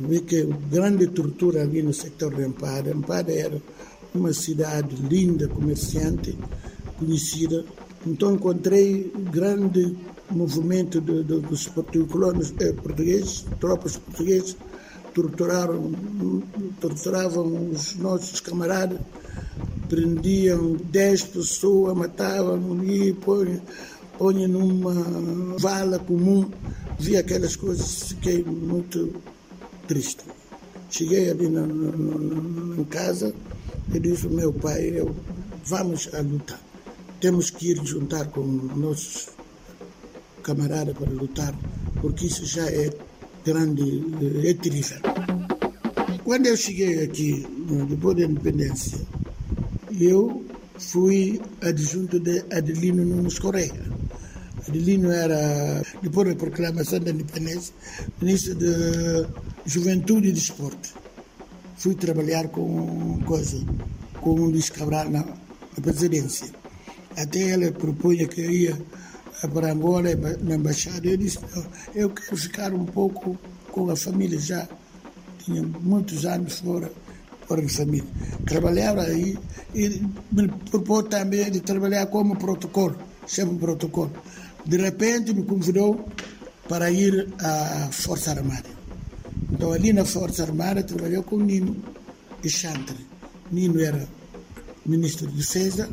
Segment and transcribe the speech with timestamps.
[0.00, 2.94] Vi que grande tortura ali no sector de Ampara.
[2.94, 3.60] Ampara era
[4.14, 6.36] uma cidade linda, comerciante,
[6.98, 7.64] conhecida.
[8.06, 9.96] Então encontrei grande
[10.30, 11.70] movimento de, de, dos
[12.10, 14.56] colonos eh, portugueses, tropas portuguesas,
[15.12, 15.92] torturaram,
[16.80, 18.98] torturavam os nossos camaradas,
[19.88, 23.60] prendiam 10 pessoas, matavam e põem
[24.16, 24.92] põe numa
[25.58, 26.50] vala comum,
[26.98, 29.14] vi aquelas coisas, fiquei muito
[29.88, 30.24] triste.
[30.90, 33.32] Cheguei ali na, na, na, na casa
[33.94, 35.16] e disse ao meu pai, eu,
[35.64, 36.69] vamos à luta.
[37.20, 39.28] Temos que ir juntar com nossos
[40.42, 41.54] camaradas para lutar,
[42.00, 42.90] porque isso já é
[43.44, 44.02] grande,
[44.48, 44.98] é terrível.
[46.24, 47.46] Quando eu cheguei aqui,
[47.88, 48.98] depois da independência,
[50.00, 50.44] eu
[50.78, 53.82] fui adjunto de Adelino Nunes Correia.
[54.66, 57.74] Adelino era, depois da proclamação da independência,
[58.20, 59.26] ministro de
[59.66, 60.94] Juventude e Desporto.
[61.76, 63.58] Fui trabalhar com coisa,
[64.20, 66.59] com o Luís Cabral na, na presidência.
[67.16, 68.78] Até ele propunha que eu ia
[69.52, 71.06] para Angola, na embaixada.
[71.06, 73.38] Eu disse: não, eu quero ficar um pouco
[73.70, 74.68] com a família já.
[75.44, 76.90] Tinha muitos anos fora,
[77.46, 78.08] fora de família.
[78.46, 79.38] Trabalhava aí
[79.74, 82.96] e me propôs também de trabalhar como protocolo,
[83.26, 84.12] chefe protocolo
[84.64, 86.08] de repente me convidou
[86.68, 88.68] para ir à Força Armada.
[89.50, 91.76] Então, ali na Força Armada, trabalhou com Nino
[92.42, 92.96] e Chantre.
[93.50, 94.06] Nino era
[94.86, 95.88] ministro de Defesa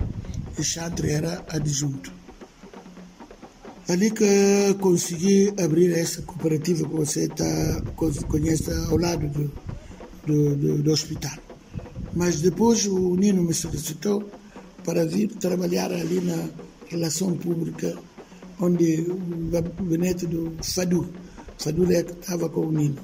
[0.57, 2.12] e Chantre era adjunto.
[3.88, 7.81] Ali que consegui abrir essa cooperativa que você tá,
[8.28, 9.51] conhece ao lado do,
[10.25, 11.38] do, do, do hospital.
[12.13, 14.29] Mas depois o Nino me solicitou
[14.84, 16.50] para vir trabalhar ali na
[16.90, 17.97] relação pública
[18.59, 21.07] onde o gabinete do Fadu,
[21.57, 22.97] Fadu é que estava com o Nino.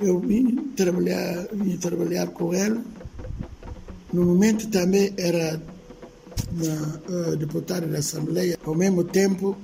[0.00, 2.80] Eu vim trabalhar, vim trabalhar com ele.
[4.12, 5.60] No momento também era
[6.52, 9.56] uma, uh, deputada da Assembleia, ao mesmo tempo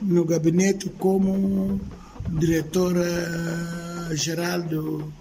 [0.00, 1.80] no gabinete como
[2.28, 5.12] diretora-geral do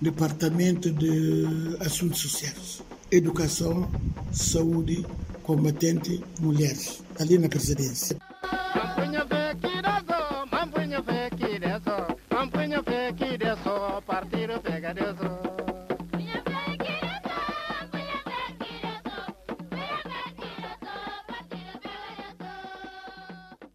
[0.00, 2.80] Departamento de Assuntos Sociais,
[3.10, 3.90] Educação,
[4.32, 5.04] Saúde,
[5.42, 8.16] Combatente, Mulheres, ali na presidência.